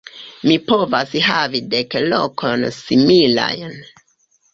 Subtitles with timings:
[0.43, 3.77] Mi povas havi dek lokojn similajn.